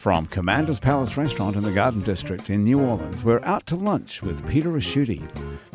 [0.00, 4.22] From Commander's Palace Restaurant in the Garden District in New Orleans, we're out to lunch
[4.22, 5.28] with Peter Ricchiuti.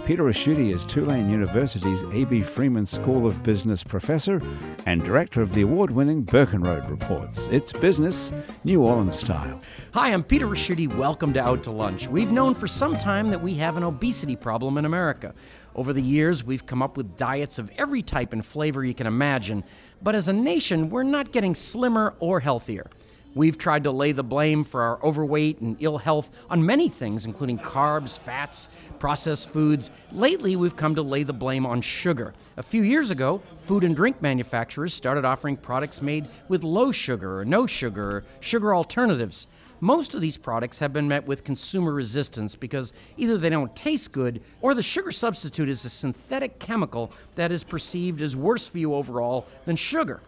[0.08, 2.42] Peter Ricchiuti is Tulane University's A.B.
[2.42, 4.42] Freeman School of Business professor
[4.88, 7.48] and director of the award winning Burkenroad Reports.
[7.52, 9.62] It's business, New Orleans style.
[9.94, 10.92] Hi, I'm Peter Ricchiuti.
[10.96, 12.08] Welcome to Out to Lunch.
[12.08, 15.36] We've known for some time that we have an obesity problem in America.
[15.76, 19.06] Over the years, we've come up with diets of every type and flavor you can
[19.06, 19.64] imagine,
[20.02, 22.90] but as a nation, we're not getting slimmer or healthier.
[23.36, 27.26] We've tried to lay the blame for our overweight and ill health on many things,
[27.26, 29.92] including carbs, fats, processed foods.
[30.14, 32.34] Lately, we've come to lay the blame on sugar.
[32.56, 37.42] A few years ago, food and drink manufacturers started offering products made with low sugar
[37.42, 39.48] or no sugar or sugar alternatives.
[39.82, 44.14] Most of these products have been met with consumer resistance because either they don't taste
[44.14, 48.78] good or the sugar substitute is a synthetic chemical that is perceived as worse for
[48.78, 50.22] you overall than sugar.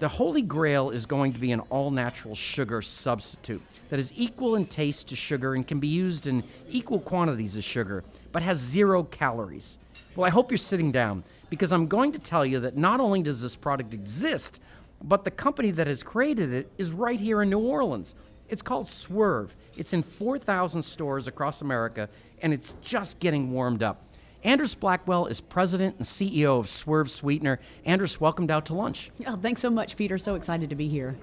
[0.00, 4.54] The Holy Grail is going to be an all natural sugar substitute that is equal
[4.54, 8.56] in taste to sugar and can be used in equal quantities of sugar, but has
[8.56, 9.78] zero calories.
[10.16, 13.22] Well, I hope you're sitting down because I'm going to tell you that not only
[13.22, 14.62] does this product exist,
[15.02, 18.14] but the company that has created it is right here in New Orleans.
[18.48, 19.54] It's called Swerve.
[19.76, 22.08] It's in 4,000 stores across America,
[22.40, 24.02] and it's just getting warmed up.
[24.44, 27.60] Andress Blackwell is president and CEO of Swerve Sweetener.
[27.84, 29.10] Anders, welcomed out to lunch.
[29.26, 30.16] Oh, thanks so much, Peter.
[30.16, 31.16] So excited to be here.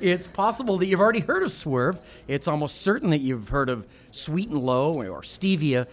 [0.00, 1.98] It's possible that you've already heard of Swerve.
[2.26, 5.86] It's almost certain that you've heard of Sweet and Low or Stevia.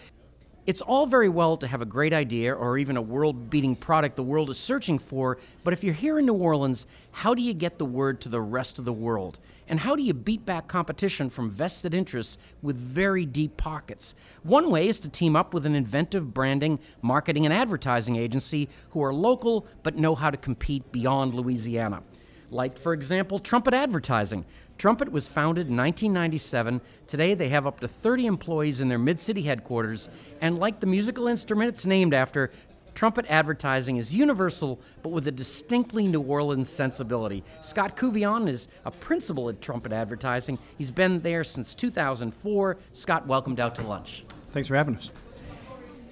[0.67, 4.15] It's all very well to have a great idea or even a world beating product
[4.15, 7.55] the world is searching for, but if you're here in New Orleans, how do you
[7.55, 9.39] get the word to the rest of the world?
[9.67, 14.13] And how do you beat back competition from vested interests with very deep pockets?
[14.43, 19.03] One way is to team up with an inventive branding, marketing, and advertising agency who
[19.03, 22.03] are local but know how to compete beyond Louisiana.
[22.51, 24.45] Like, for example, Trumpet Advertising.
[24.81, 26.81] Trumpet was founded in 1997.
[27.05, 30.09] Today, they have up to 30 employees in their mid city headquarters,
[30.41, 32.49] and like the musical instrument it's named after,
[32.95, 37.43] Trumpet advertising is universal, but with a distinctly New Orleans sensibility.
[37.61, 40.57] Scott Couvillon is a principal at Trumpet Advertising.
[40.79, 42.77] He's been there since 2004.
[42.93, 44.25] Scott, welcomed out to lunch.
[44.49, 45.11] Thanks for having us.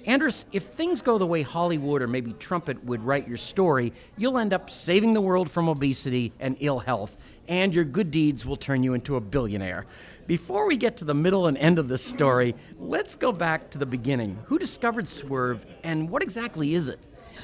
[0.06, 4.38] Andress, if things go the way Hollywood or maybe Trumpet would write your story, you'll
[4.38, 7.16] end up saving the world from obesity and ill health,
[7.48, 9.84] and your good deeds will turn you into a billionaire.
[10.26, 13.78] Before we get to the middle and end of this story, let's go back to
[13.78, 14.38] the beginning.
[14.46, 16.98] Who discovered Swerve, and what exactly is it?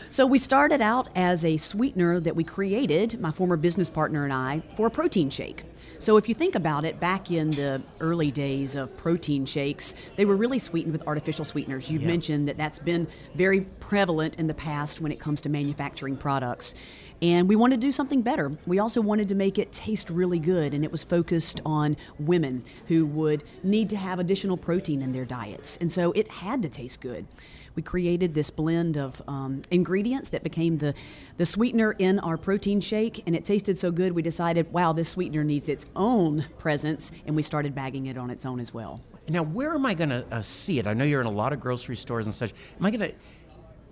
[0.08, 4.32] So, we started out as a sweetener that we created, my former business partner and
[4.32, 5.64] I, for a protein shake.
[5.98, 10.24] So, if you think about it, back in the early days of protein shakes, they
[10.24, 11.90] were really sweetened with artificial sweeteners.
[11.90, 12.08] You've yeah.
[12.08, 16.74] mentioned that that's been very prevalent in the past when it comes to manufacturing products.
[17.22, 18.52] And we wanted to do something better.
[18.66, 22.62] We also wanted to make it taste really good, and it was focused on women
[22.88, 25.78] who would need to have additional protein in their diets.
[25.78, 27.26] And so it had to taste good
[27.76, 30.94] we created this blend of um, ingredients that became the,
[31.36, 35.10] the sweetener in our protein shake, and it tasted so good we decided, wow, this
[35.10, 39.00] sweetener needs its own presence, and we started bagging it on its own as well.
[39.28, 40.86] Now, where am I going to uh, see it?
[40.86, 42.52] I know you're in a lot of grocery stores and such.
[42.80, 43.16] Am I going to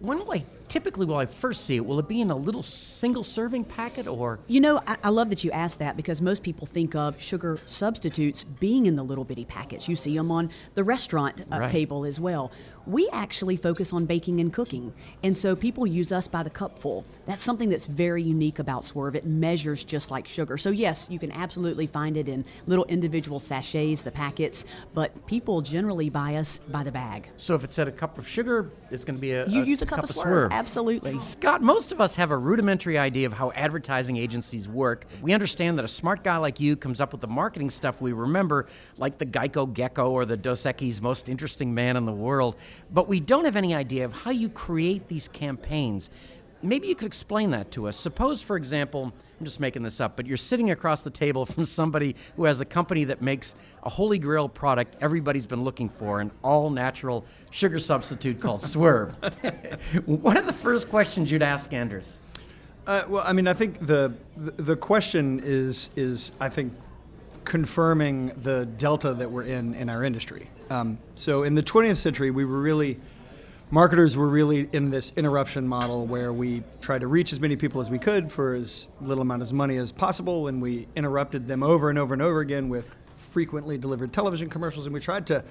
[0.01, 1.85] when will I typically will I first see it?
[1.85, 4.39] Will it be in a little single serving packet or?
[4.47, 7.59] You know, I, I, love that you asked that because most people think of sugar
[7.67, 9.89] substitutes being in the little bitty packets.
[9.89, 11.69] You see them on the restaurant uh, right.
[11.69, 12.53] table as well.
[12.87, 14.93] We actually focus on baking and cooking,
[15.23, 17.07] and so people use us by the cupful.
[17.25, 19.17] That's something that's very unique about Swerve.
[19.17, 20.59] It measures just like sugar.
[20.59, 25.63] So yes, you can absolutely find it in little individual sachets, the packets, but people
[25.63, 27.31] generally buy us by the bag.
[27.39, 29.67] So if it said a cup of sugar, it's going to be a you a
[29.67, 30.51] use a cup, cup of, swerve.
[30.51, 30.53] swerve.
[30.65, 31.19] Absolutely.
[31.19, 35.05] Scott, most of us have a rudimentary idea of how advertising agencies work.
[35.21, 38.15] We understand that a smart guy like you comes up with the marketing stuff we
[38.15, 38.67] remember,
[38.97, 42.57] like the Geico Gecko or the Dos Equis most interesting man in the world.
[42.91, 46.09] But we don't have any idea of how you create these campaigns.
[46.63, 47.99] Maybe you could explain that to us.
[47.99, 49.13] Suppose, for example,
[49.45, 52.63] I'm just making this up, but you're sitting across the table from somebody who has
[52.63, 57.27] a company that makes a holy grail product everybody's been looking for, an all natural
[57.51, 59.13] sugar substitute called Swerve.
[60.07, 62.23] what are the first questions you'd ask Anders?
[62.87, 66.73] Uh, well, I mean, I think the, the, the question is is I think
[67.45, 70.49] confirming the delta that we're in in our industry.
[70.71, 72.99] Um, so in the 20th century, we were really
[73.71, 77.81] marketers were really in this interruption model where we tried to reach as many people
[77.81, 81.63] as we could for as little amount of money as possible, and we interrupted them
[81.63, 85.43] over and over and over again with frequently delivered television commercials, and we tried to,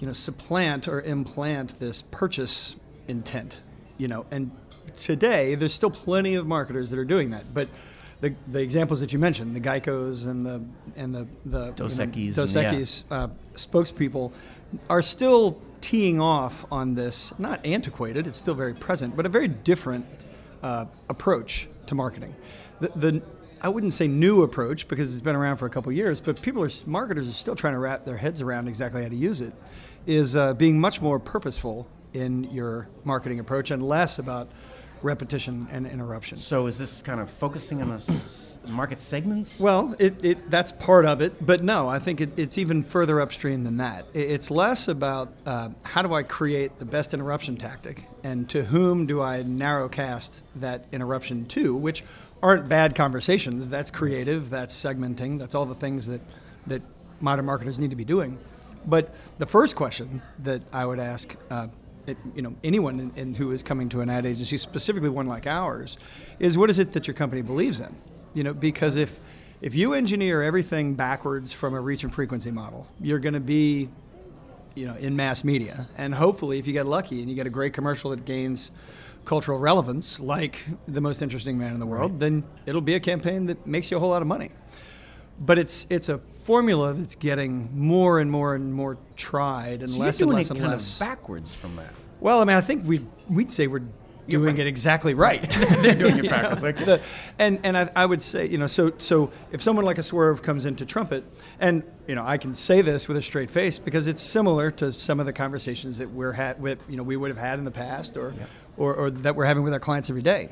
[0.00, 2.76] you know, supplant or implant this purchase
[3.08, 3.60] intent,
[3.98, 4.50] you know, and
[4.96, 7.68] today there's still plenty of marketers that are doing that, but
[8.20, 10.64] the, the examples that you mentioned, the Geicos and the
[10.96, 12.72] and the the Dos you know, Equis Dos and- yeah.
[12.80, 14.32] Equis, uh, spokespeople
[14.88, 19.48] are still teeing off on this not antiquated, it's still very present, but a very
[19.48, 20.06] different
[20.62, 22.34] uh, approach to marketing.
[22.80, 23.22] The, the
[23.60, 26.64] I wouldn't say new approach because it's been around for a couple years, but people
[26.64, 29.52] are marketers are still trying to wrap their heads around exactly how to use it.
[30.06, 34.48] Is uh, being much more purposeful in your marketing approach and less about
[35.04, 36.36] repetition and interruption.
[36.38, 39.60] So is this kind of focusing on s- market segments?
[39.60, 43.20] Well, it, it that's part of it, but no, I think it, it's even further
[43.20, 44.06] upstream than that.
[44.14, 48.64] It- it's less about uh, how do I create the best interruption tactic, and to
[48.64, 52.02] whom do I narrowcast that interruption to, which
[52.42, 53.68] aren't bad conversations.
[53.68, 54.48] That's creative.
[54.50, 55.38] That's segmenting.
[55.38, 56.22] That's all the things that
[56.66, 56.80] that
[57.20, 58.38] modern marketers need to be doing.
[58.86, 61.36] But the first question that I would ask.
[61.50, 61.68] Uh,
[62.06, 65.26] it, you know anyone in, in who is coming to an ad agency, specifically one
[65.26, 65.96] like ours,
[66.38, 67.94] is what is it that your company believes in?
[68.34, 69.20] You know, because if
[69.60, 73.88] if you engineer everything backwards from a reach and frequency model, you're going to be,
[74.74, 77.50] you know, in mass media, and hopefully, if you get lucky and you get a
[77.50, 78.70] great commercial that gains
[79.24, 83.46] cultural relevance, like the most interesting man in the world, then it'll be a campaign
[83.46, 84.50] that makes you a whole lot of money.
[85.40, 89.98] But it's it's a formula that's getting more and more and more tried and so
[89.98, 90.98] less and less and less.
[90.98, 91.92] backwards from that.
[92.20, 93.82] Well, I mean, I think we we'd say we're
[94.28, 95.42] doing it exactly right.
[95.82, 96.84] They're doing it backwards.
[96.84, 97.00] the-
[97.38, 100.42] and and I, I would say, you know, so so if someone like a Swerve
[100.42, 101.24] comes into Trumpet,
[101.60, 104.92] and you know, I can say this with a straight face because it's similar to
[104.92, 107.64] some of the conversations that we're had with, you know, we would have had in
[107.64, 108.34] the past, or
[108.76, 110.50] or, or that we're having with our clients every day.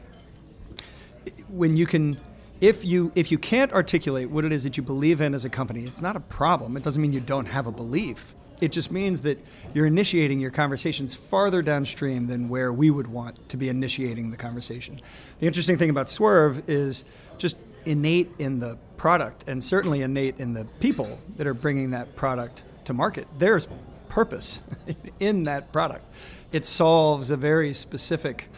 [1.48, 2.18] When you can.
[2.62, 5.50] If you if you can't articulate what it is that you believe in as a
[5.50, 6.76] company, it's not a problem.
[6.76, 8.36] It doesn't mean you don't have a belief.
[8.60, 9.44] It just means that
[9.74, 14.36] you're initiating your conversations farther downstream than where we would want to be initiating the
[14.36, 15.00] conversation.
[15.40, 17.02] The interesting thing about Swerve is
[17.36, 22.14] just innate in the product and certainly innate in the people that are bringing that
[22.14, 23.26] product to market.
[23.38, 23.66] There's
[24.08, 24.62] purpose
[25.18, 26.06] in that product.
[26.52, 28.48] It solves a very specific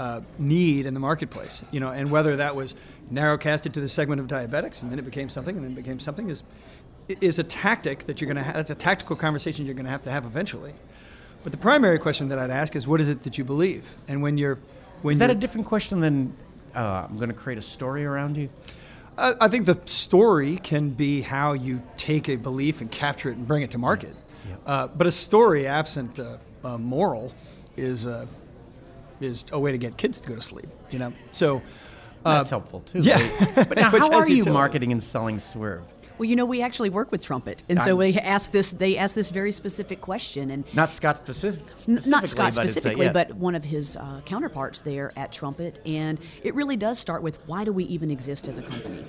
[0.00, 2.74] uh, need in the marketplace, you know, and whether that was
[3.10, 5.98] narrowcasted to the segment of diabetics and then it became something and then it became
[5.98, 6.42] something is
[7.20, 8.54] is a tactic that you're going to have.
[8.54, 10.72] That's a tactical conversation you're going to have to have eventually.
[11.42, 13.96] But the primary question that I'd ask is, what is it that you believe?
[14.06, 14.58] And when you're,
[15.02, 16.34] when Is that a different question than
[16.74, 18.48] uh, I'm going to create a story around you?
[19.18, 23.36] I, I think the story can be how you take a belief and capture it
[23.36, 24.14] and bring it to market.
[24.64, 27.32] Uh, but a story absent a moral
[27.76, 28.26] is uh,
[29.20, 30.66] is a way to get kids to go to sleep.
[30.90, 31.62] You know, so.
[32.24, 33.00] Uh, That's helpful too.
[33.00, 33.18] yeah.
[33.54, 34.50] But now, how are you utility.
[34.50, 35.82] marketing and selling Swerve?
[36.18, 38.72] Well, you know, we actually work with Trumpet, and so we asked this.
[38.72, 42.10] They asked this very specific question, and Not Scott specific, specifically.
[42.10, 43.12] not Scott but it's a- specifically, yeah.
[43.12, 45.80] but one of his uh, counterparts there at Trumpet.
[45.86, 49.04] And it really does start with why do we even exist as a company?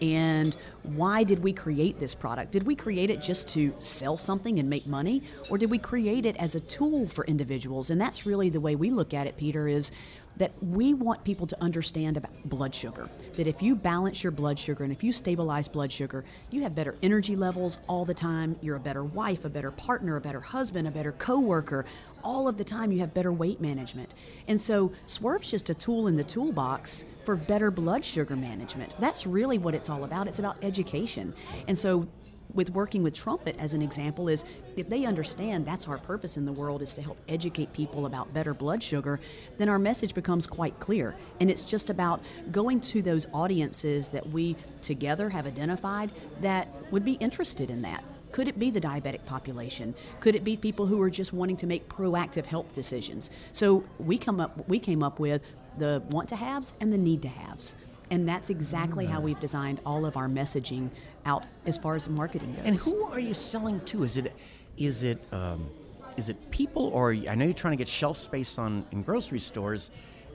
[0.00, 2.52] And why did we create this product?
[2.52, 5.24] Did we create it just to sell something and make money?
[5.50, 7.90] Or did we create it as a tool for individuals?
[7.90, 9.90] And that's really the way we look at it, Peter, is
[10.38, 13.08] that we want people to understand about blood sugar.
[13.34, 16.74] That if you balance your blood sugar and if you stabilize blood sugar, you have
[16.74, 18.56] better energy levels all the time.
[18.62, 21.84] You're a better wife, a better partner, a better husband, a better coworker.
[22.24, 24.12] All of the time, you have better weight management.
[24.48, 28.92] And so, Swerve's just a tool in the toolbox for better blood sugar management.
[28.98, 30.26] That's really what it's all about.
[30.26, 31.34] It's about education.
[31.68, 32.08] And so,
[32.54, 34.44] with working with Trumpet as an example is
[34.76, 38.32] if they understand that's our purpose in the world is to help educate people about
[38.32, 39.20] better blood sugar,
[39.58, 41.14] then our message becomes quite clear.
[41.40, 47.04] And it's just about going to those audiences that we together have identified that would
[47.04, 48.02] be interested in that.
[48.32, 49.94] Could it be the diabetic population?
[50.20, 53.30] Could it be people who are just wanting to make proactive health decisions?
[53.52, 55.42] So we come up we came up with
[55.78, 57.76] the want to haves and the need to haves.
[58.10, 59.24] And that's exactly how mm.
[59.24, 60.90] we've designed all of our messaging
[61.28, 62.64] out as far as marketing goes.
[62.64, 64.02] And who are you selling to?
[64.02, 64.32] Is it
[64.76, 65.68] is it um,
[66.16, 69.38] is it people or I know you're trying to get shelf space on in grocery
[69.38, 69.90] stores.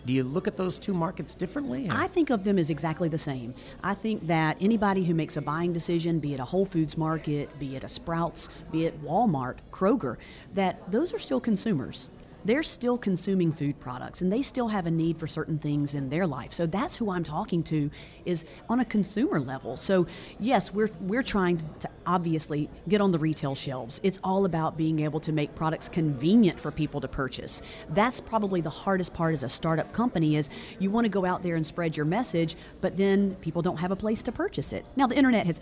[0.05, 1.87] Do you look at those two markets differently?
[1.89, 3.53] I think of them as exactly the same.
[3.81, 7.57] I think that anybody who makes a buying decision, be it a Whole Foods market,
[7.57, 10.17] be it a Sprouts, be it Walmart, Kroger,
[10.55, 12.09] that those are still consumers.
[12.45, 16.09] They're still consuming food products and they still have a need for certain things in
[16.09, 16.53] their life.
[16.53, 17.89] So that's who I'm talking to
[18.25, 19.77] is on a consumer level.
[19.77, 20.07] So
[20.39, 23.99] yes, we're we're trying to obviously get on the retail shelves.
[24.03, 27.61] It's all about being able to make products convenient for people to purchase.
[27.89, 31.43] That's probably the hardest part as a startup company is you want to go out
[31.43, 34.85] there and spread your message, but then people don't have a place to purchase it.
[34.95, 35.61] Now the internet has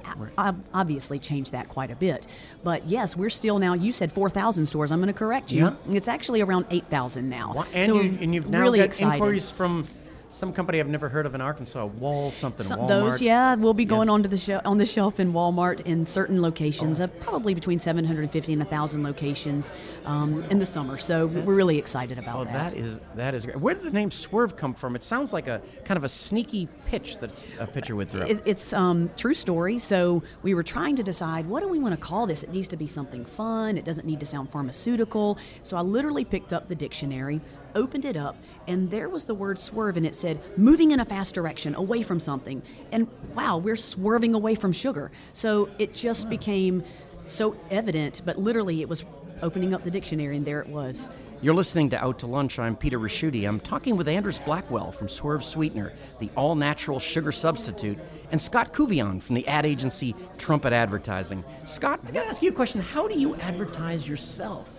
[0.74, 2.28] obviously changed that quite a bit.
[2.64, 4.92] But yes, we're still now you said 4,000 stores.
[4.92, 5.66] I'm going to correct you.
[5.66, 5.74] Yeah.
[5.92, 7.66] It's actually around 8,000 now.
[7.74, 9.14] And, so you, and you've now really got excited.
[9.14, 9.86] inquiries from
[10.32, 12.66] some company I've never heard of in Arkansas, Wall something.
[12.66, 12.88] Walmart.
[12.88, 14.14] Those, yeah, we'll be going yes.
[14.14, 17.06] onto the shelf on the shelf in Walmart in certain locations, oh.
[17.06, 19.74] uh, probably between 750 and 1,000 locations
[20.06, 20.98] um, in the summer.
[20.98, 22.72] So that's, we're really excited about oh, that.
[22.72, 23.60] that is that is great.
[23.60, 24.96] Where did the name Swerve come from?
[24.96, 28.26] It sounds like a kind of a sneaky pitch that's a pitcher would throw.
[28.26, 29.80] It, it's um, true story.
[29.80, 32.44] So we were trying to decide what do we want to call this.
[32.44, 33.78] It needs to be something fun.
[33.78, 35.38] It doesn't need to sound pharmaceutical.
[35.64, 37.40] So I literally picked up the dictionary,
[37.76, 38.36] opened it up,
[38.68, 42.04] and there was the word swerve, and it said moving in a fast direction away
[42.04, 42.62] from something.
[42.92, 45.12] And wow, we're swerving away from sugar.
[45.32, 46.84] So it just became
[47.26, 49.06] so evident, but literally it was
[49.42, 51.08] opening up the dictionary, and there it was.
[51.42, 52.60] You're listening to Out to Lunch.
[52.60, 53.48] I'm Peter Ricchiuti.
[53.48, 57.98] I'm talking with Andress Blackwell from Swerve Sweetener, the all natural sugar substitute,
[58.32, 61.44] and Scott Couvillon from the ad agency Trumpet Advertising.
[61.66, 62.82] Scott, I gotta ask you a question.
[62.82, 64.70] How do you advertise yourself?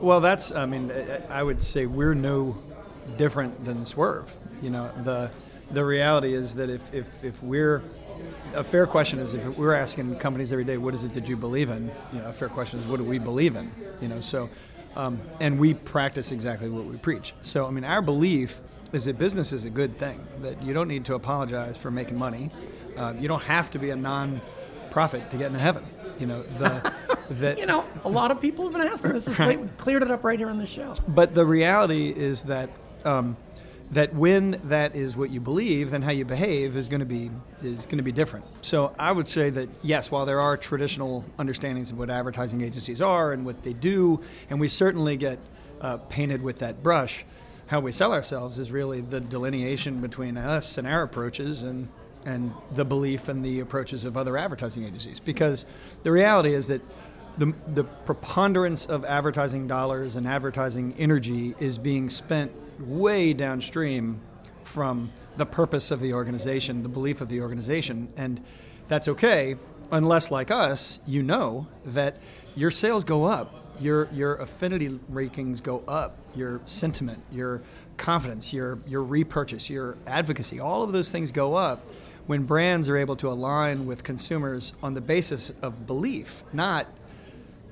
[0.00, 0.92] Well, that's, I mean,
[1.28, 2.58] I would say we're no
[3.16, 4.34] different than Swerve.
[4.62, 5.30] You know, the
[5.70, 7.82] the reality is that if, if, if we're
[8.54, 11.36] a fair question is if we're asking companies every day, what is it that you
[11.36, 11.90] believe in?
[12.12, 13.70] You know, a fair question is what do we believe in?
[14.00, 14.50] You know, so
[14.96, 17.32] um, and we practice exactly what we preach.
[17.42, 18.60] So I mean, our belief
[18.92, 20.20] is that business is a good thing.
[20.40, 22.50] That you don't need to apologize for making money.
[22.96, 25.84] Uh, you don't have to be a non-profit to get into heaven.
[26.18, 26.92] You know the.
[27.30, 29.12] that you know a lot of people have been asking.
[29.12, 30.94] This is we cleared it up right here on the show.
[31.06, 32.70] But the reality is that
[33.04, 33.36] um,
[33.92, 37.30] that when that is what you believe, then how you behave is going to be
[37.60, 38.44] is going to be different.
[38.62, 43.02] So I would say that yes, while there are traditional understandings of what advertising agencies
[43.02, 45.38] are and what they do, and we certainly get
[45.80, 47.24] uh, painted with that brush,
[47.66, 51.88] how we sell ourselves is really the delineation between us and our approaches and
[52.24, 55.18] and the belief and the approaches of other advertising agencies.
[55.18, 55.66] Because
[56.02, 56.82] the reality is that
[57.38, 64.20] the, the preponderance of advertising dollars and advertising energy is being spent way downstream
[64.64, 68.12] from the purpose of the organization, the belief of the organization.
[68.16, 68.42] And
[68.88, 69.56] that's okay,
[69.90, 72.16] unless, like us, you know that
[72.56, 77.62] your sales go up, your, your affinity rankings go up, your sentiment, your
[77.96, 81.84] confidence, your, your repurchase, your advocacy, all of those things go up
[82.26, 86.86] when brands are able to align with consumers on the basis of belief, not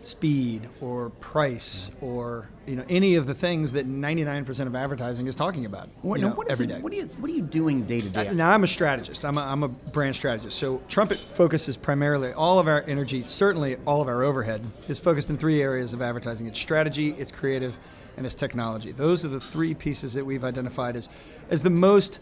[0.03, 5.35] speed or price or you know any of the things that 99% of advertising is
[5.35, 7.85] talking about what, know, what, is every it, what, are you, what are you doing
[7.85, 8.29] day to day?
[8.29, 9.25] Uh, now I'm a strategist.
[9.25, 10.59] I'm a, I'm a brand strategist.
[10.59, 15.31] So Trumpet focuses primarily all of our energy, certainly all of our overhead, is focused
[15.31, 16.47] in three areas of advertising.
[16.47, 17.77] It's strategy, it's creative,
[18.17, 18.93] and it's technology.
[18.93, 21.09] Those are the three pieces that we've identified as
[21.51, 22.21] as the most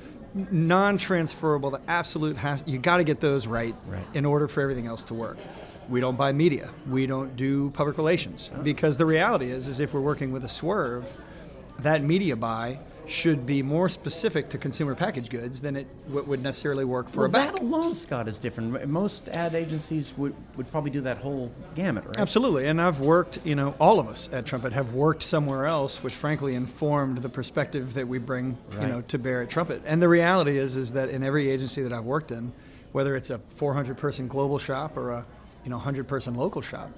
[0.51, 1.71] non-transferable.
[1.71, 5.05] The absolute has you got to get those right, right in order for everything else
[5.05, 5.39] to work
[5.89, 6.71] we don't buy media.
[6.89, 10.49] We don't do public relations because the reality is, is if we're working with a
[10.49, 11.17] swerve,
[11.81, 16.43] that media buy should be more specific to consumer packaged goods than it w- would
[16.43, 17.53] necessarily work for well, a bank.
[17.53, 18.89] That alone, Scott, is different.
[18.89, 22.19] Most ad agencies would, would probably do that whole gamut, right?
[22.19, 22.67] Absolutely.
[22.67, 26.15] And I've worked, you know, all of us at Trumpet have worked somewhere else, which
[26.15, 28.83] frankly informed the perspective that we bring, right.
[28.83, 29.83] you know, to bear at Trumpet.
[29.87, 32.53] And the reality is, is that in every agency that I've worked in,
[32.93, 35.27] whether it's a 400 person global shop or a
[35.67, 36.91] you know 100 person local shop.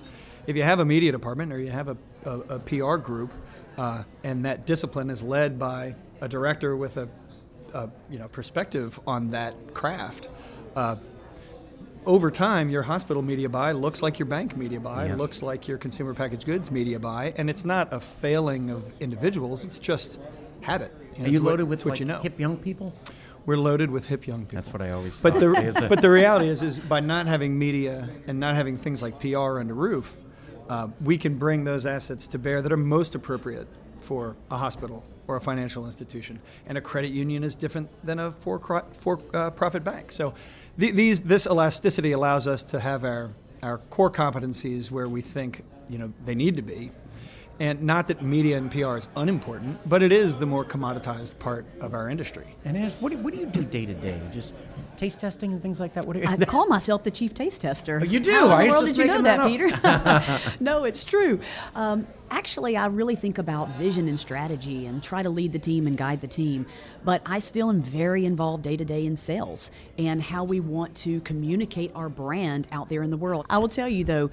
[0.47, 3.33] If you have a media department or you have a, a, a PR group,
[3.79, 7.09] uh, and that discipline is led by a director with a,
[7.73, 10.29] a you know perspective on that craft.
[10.77, 10.97] Uh,
[12.05, 15.17] over time, your hospital media buy looks like your bank media buy, yeah.
[15.17, 19.65] looks like your consumer packaged goods media buy, and it's not a failing of individuals;
[19.65, 20.19] it's just
[20.61, 20.93] habit.
[21.17, 22.21] You know, Are you loaded what, with what like you know.
[22.21, 22.95] hip young people?
[23.49, 24.57] We're loaded with hip young people.
[24.57, 25.23] That's what I always.
[25.23, 29.01] But the but the reality is, is by not having media and not having things
[29.01, 30.15] like PR under roof,
[30.69, 33.67] uh, we can bring those assets to bear that are most appropriate
[34.01, 36.39] for a hospital or a financial institution.
[36.67, 40.13] And a credit union is different than a for for uh, profit bank.
[40.13, 40.35] So
[40.79, 43.31] th- these this elasticity allows us to have our
[43.63, 46.91] our core competencies where we think you know they need to be
[47.61, 51.67] And not that media and PR is unimportant, but it is the more commoditized part
[51.81, 52.47] of our industry.
[52.65, 54.21] And Anders, what do, what do you do day to day?
[54.33, 54.55] Just
[54.99, 56.05] taste testing and things like that?
[56.05, 58.01] What are you, I call myself the chief taste tester.
[58.03, 58.33] Oh, you do?
[58.33, 60.57] How I in the world just did you know that, that Peter?
[60.61, 61.41] no, it's true.
[61.75, 65.87] Um, actually, I really think about vision and strategy and try to lead the team
[65.87, 66.67] and guide the team.
[67.05, 70.95] But I still am very involved day to day in sales and how we want
[70.97, 73.47] to communicate our brand out there in the world.
[73.49, 74.31] I will tell you though,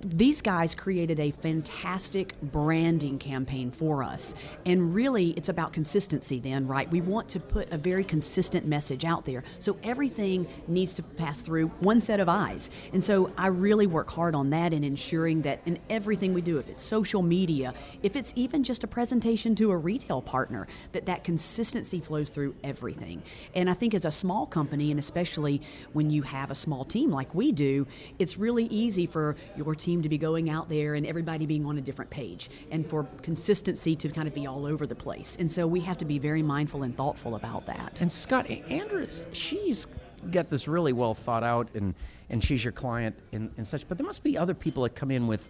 [0.00, 4.34] these guys created a fantastic branding campaign for us.
[4.66, 6.90] And really, it's about consistency, then, right?
[6.90, 9.42] We want to put a very consistent message out there.
[9.58, 12.70] So everything needs to pass through one set of eyes.
[12.92, 16.58] And so I really work hard on that and ensuring that in everything we do,
[16.58, 21.06] if it's social media, if it's even just a presentation to a retail partner, that
[21.06, 23.22] that consistency flows through everything.
[23.54, 25.60] And I think as a small company, and especially
[25.92, 27.86] when you have a small team like we do,
[28.18, 31.78] it's really easy for your team to be going out there and everybody being on
[31.78, 35.36] a different page and for consistency to kind of be all over the place.
[35.40, 38.00] And so we have to be very mindful and thoughtful about that.
[38.00, 39.86] And Scott, Andrews, she's
[40.30, 41.94] got this really well thought out and,
[42.28, 45.10] and she's your client and, and such, but there must be other people that come
[45.10, 45.48] in with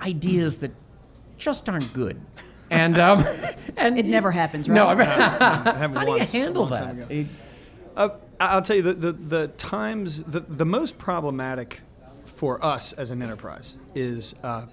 [0.00, 0.72] ideas that
[1.38, 2.20] just aren't good.
[2.70, 3.24] And um,
[3.76, 4.74] and It never happens, right?
[4.74, 7.26] No, I mean, happened how do you once, a handle that?
[7.96, 8.08] Uh,
[8.38, 11.80] I'll tell you the, the, the times the, the most problematic
[12.30, 14.66] for us as an enterprise is uh,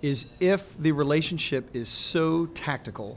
[0.00, 3.16] is if the relationship is so tactical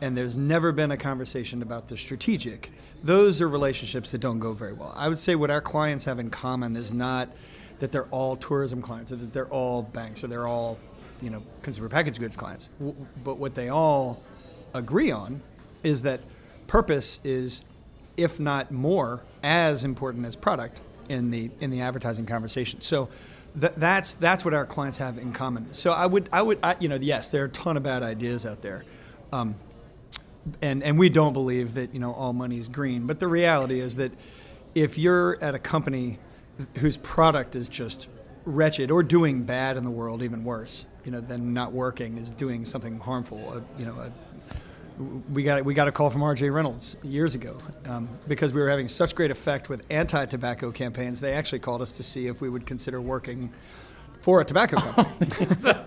[0.00, 2.70] and there's never been a conversation about the strategic.
[3.02, 4.92] Those are relationships that don't go very well.
[4.96, 7.28] I would say what our clients have in common is not
[7.78, 10.78] that they're all tourism clients or that they're all banks or they're all
[11.22, 12.68] you know consumer packaged goods clients.
[12.78, 14.22] W- But what they all
[14.74, 15.40] agree on
[15.82, 16.20] is that
[16.66, 17.64] purpose is
[18.16, 22.80] if not more, as important as product in the in the advertising conversation.
[22.80, 23.08] So
[23.60, 25.72] th- that's that's what our clients have in common.
[25.74, 28.02] So I would I would I, you know yes, there are a ton of bad
[28.02, 28.84] ideas out there.
[29.32, 29.56] Um,
[30.62, 33.80] and and we don't believe that you know all money is green, but the reality
[33.80, 34.12] is that
[34.74, 36.18] if you're at a company
[36.78, 38.08] whose product is just
[38.44, 42.30] wretched or doing bad in the world, even worse, you know, than not working is
[42.32, 43.52] doing something harmful.
[43.52, 44.12] Uh, you know, a,
[45.32, 46.50] we got we got a call from R.J.
[46.50, 51.20] Reynolds years ago um, because we were having such great effect with anti-tobacco campaigns.
[51.20, 53.50] They actually called us to see if we would consider working
[54.20, 55.30] for a tobacco company.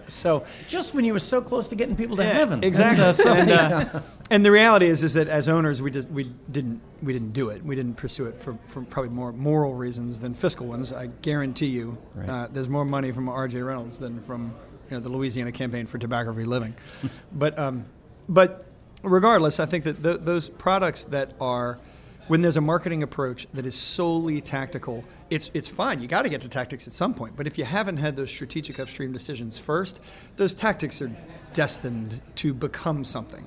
[0.08, 2.63] so Just when you were so close to getting people to yeah, heaven.
[2.63, 3.03] exactly.
[3.03, 6.31] Uh, so- and, uh, and the reality is, is that as owners, we just we
[6.50, 7.64] didn't we didn't do it.
[7.66, 10.94] We didn't pursue it for, for probably more moral reasons than fiscal ones.
[10.94, 12.29] I guarantee you, Right.
[12.29, 13.62] uh, there's more money from R.J.
[13.62, 14.53] Reynolds than from
[14.90, 16.74] you know the Louisiana campaign for tobacco-free living.
[17.33, 17.83] but um,
[18.29, 18.66] but
[19.03, 21.79] regardless, I think that th- those products that are
[22.27, 26.01] when there's a marketing approach that is solely tactical, it's it's fine.
[26.01, 27.35] You got to get to tactics at some point.
[27.35, 30.01] But if you haven't had those strategic upstream decisions first,
[30.37, 31.11] those tactics are
[31.53, 33.46] destined to become something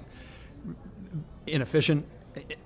[1.46, 2.06] inefficient,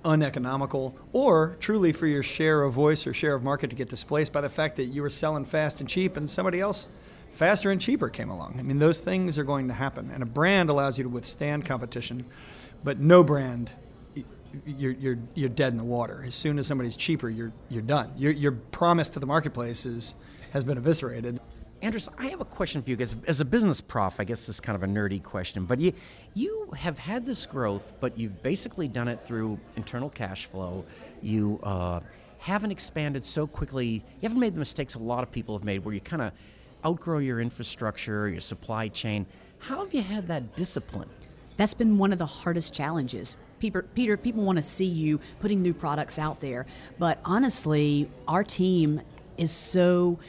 [0.03, 4.33] uneconomical, or truly for your share of voice or share of market to get displaced
[4.33, 6.87] by the fact that you were selling fast and cheap and somebody else
[7.29, 8.55] faster and cheaper came along.
[8.57, 10.11] I mean, those things are going to happen.
[10.13, 12.25] And a brand allows you to withstand competition,
[12.83, 13.71] but no brand.
[14.65, 16.23] You're, you're, you're dead in the water.
[16.25, 18.11] As soon as somebody's cheaper, you're, you're done.
[18.17, 20.15] Your, your promise to the marketplace is,
[20.53, 21.39] has been eviscerated.
[21.81, 22.97] Andress, I have a question for you.
[22.99, 25.79] As, as a business prof, I guess this is kind of a nerdy question, but
[25.79, 25.93] you
[26.33, 30.83] you have had this growth, but you've basically done it through internal cash flow.
[31.21, 32.01] You uh,
[32.39, 33.87] haven't expanded so quickly.
[33.87, 36.33] You haven't made the mistakes a lot of people have made, where you kind of
[36.85, 39.25] outgrow your infrastructure, your supply chain.
[39.59, 41.09] How have you had that discipline?
[41.59, 43.35] That's been one of the hardest challenges.
[43.59, 46.65] Peter, Peter people want to see you putting new products out there,
[46.97, 49.01] but honestly, our team
[49.37, 50.19] is so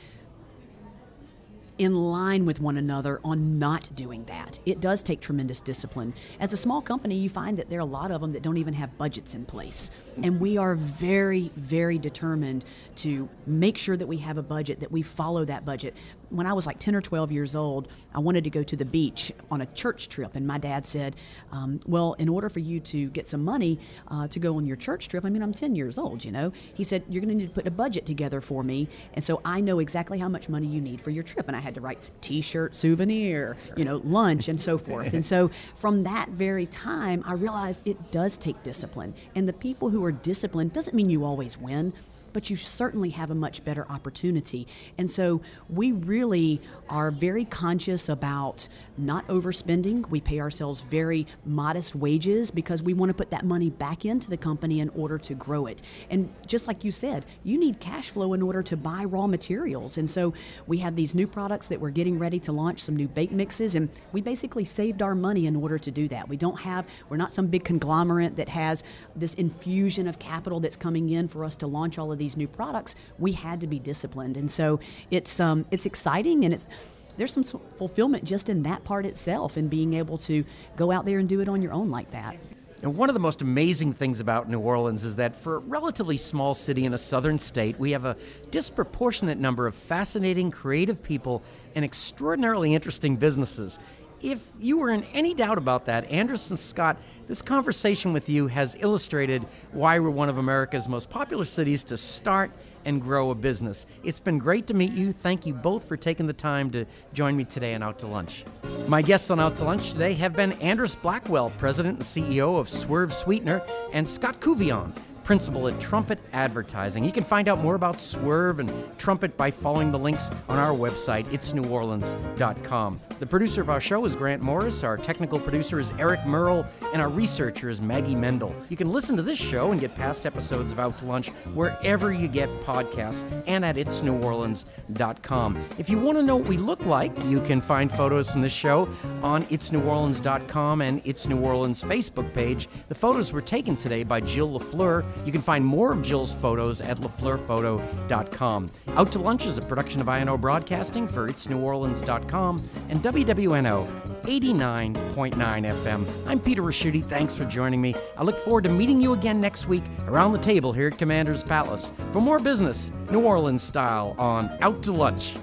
[1.79, 4.59] in line with one another on not doing that.
[4.66, 6.14] It does take tremendous discipline.
[6.40, 8.57] As a small company, you find that there are a lot of them that don't
[8.59, 9.93] even have budgets in place.
[10.23, 12.64] And we are very, very determined
[12.97, 15.95] to make sure that we have a budget, that we follow that budget.
[16.31, 18.85] When I was like 10 or 12 years old, I wanted to go to the
[18.85, 21.16] beach on a church trip, and my dad said,
[21.53, 24.77] um, Well, in order for you to get some money uh, to go on your
[24.77, 27.35] church trip, I mean, I'm 10 years old, you know, he said, You're going to
[27.35, 28.88] need to put a budget together for me.
[29.14, 31.49] And so I know exactly how much money you need for your trip.
[31.49, 35.12] And I had to write t shirt, souvenir, you know, lunch, and so forth.
[35.14, 39.14] And so from that very time, I realized it does take discipline.
[39.35, 41.93] And the people who are disciplined doesn't mean you always win.
[42.33, 44.66] But you certainly have a much better opportunity.
[44.99, 50.09] And so we really are very conscious about not overspending.
[50.09, 54.31] We pay ourselves very modest wages because we want to put that money back into
[54.31, 55.83] the company in order to grow it.
[56.11, 59.99] And just like you said, you need cash flow in order to buy raw materials.
[59.99, 60.35] And so
[60.66, 63.75] we have these new products that we're getting ready to launch, some new bake mixes,
[63.75, 66.29] and we basically saved our money in order to do that.
[66.29, 68.85] We don't have, we're not some big conglomerate that has
[69.16, 72.47] this infusion of capital that's coming in for us to launch all of these new
[72.47, 72.95] products.
[73.19, 74.37] We had to be disciplined.
[74.37, 74.79] And so
[75.11, 76.69] it's, um, it's exciting and it's,
[77.17, 80.45] there's some fulfillment just in that part itself and being able to
[80.77, 82.37] go out there and do it on your own like that.
[82.83, 86.17] And one of the most amazing things about New Orleans is that for a relatively
[86.17, 88.17] small city in a southern state, we have a
[88.51, 91.43] disproportionate number of fascinating, creative people
[91.75, 93.79] and extraordinarily interesting businesses.
[94.23, 98.77] If you were in any doubt about that, Anderson Scott, this conversation with you has
[98.79, 102.51] illustrated why we're one of America's most popular cities to start
[102.85, 103.87] and grow a business.
[104.03, 105.13] It's been great to meet you.
[105.13, 108.45] Thank you both for taking the time to join me today on Out to Lunch.
[108.89, 112.69] My guests on Out to Lunch today have been Andress Blackwell, President and CEO of
[112.69, 113.63] Swerve Sweetener,
[113.95, 117.05] and Scott Couvillon, principal at Trumpet Advertising.
[117.05, 120.77] You can find out more about Swerve and Trumpet by following the links on our
[120.77, 123.01] website, itsneworleans.com.
[123.21, 127.03] The producer of our show is Grant Morris, our technical producer is Eric Merle, and
[127.03, 128.57] our researcher is Maggie Mendel.
[128.71, 132.15] You can listen to this show and get past episodes of Out to Lunch wherever
[132.15, 135.59] you get podcasts and at itsneworleans.com.
[135.77, 138.55] If you want to know what we look like, you can find photos from this
[138.55, 138.89] show
[139.23, 142.71] on itsneworleans.com and It's New Orleans Facebook page.
[142.89, 145.05] The photos were taken today by Jill LaFleur.
[145.27, 148.71] You can find more of Jill's photos at lafleurphoto.com.
[148.97, 153.88] Out to Lunch is a production of INO Broadcasting for itsneworleans.com and WWNO
[154.23, 156.07] 89.9 FM.
[156.29, 157.03] I'm Peter Ricchiuti.
[157.03, 157.92] Thanks for joining me.
[158.16, 161.42] I look forward to meeting you again next week around the table here at Commander's
[161.42, 165.35] Palace for more business, New Orleans style, on Out to Lunch.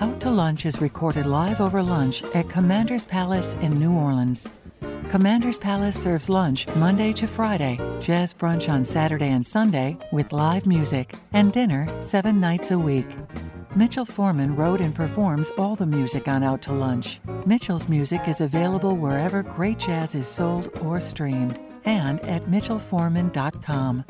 [0.00, 4.48] Out to Lunch is recorded live over lunch at Commander's Palace in New Orleans.
[5.10, 10.64] Commander's Palace serves lunch Monday to Friday, jazz brunch on Saturday and Sunday with live
[10.64, 13.06] music, and dinner seven nights a week.
[13.76, 17.18] Mitchell Foreman wrote and performs all the music on Out to Lunch.
[17.44, 24.04] Mitchell's music is available wherever great jazz is sold or streamed and at mitchellforeman.com.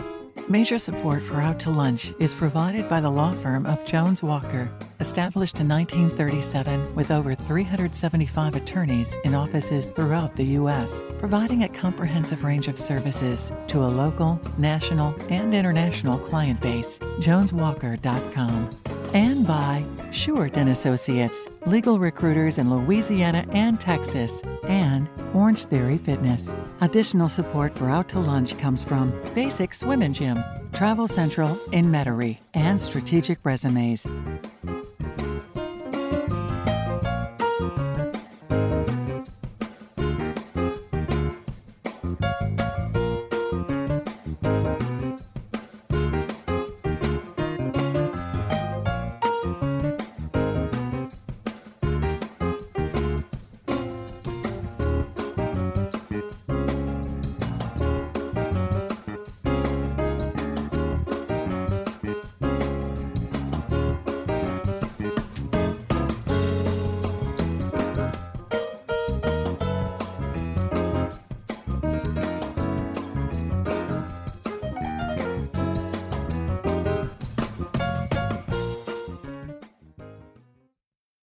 [0.50, 4.70] Major support for Out to Lunch is provided by the law firm of Jones Walker,
[5.00, 12.44] established in 1937 with over 375 attorneys in offices throughout the U.S., providing a comprehensive
[12.44, 16.98] range of services to a local, national, and international client base.
[16.98, 18.83] JonesWalker.com.
[19.14, 26.52] And by Short and Associates, legal recruiters in Louisiana and Texas, and Orange Theory Fitness.
[26.80, 31.92] Additional support for Out to Lunch comes from Basic Swim and Gym, Travel Central in
[31.92, 34.04] Metairie, and Strategic Resumes.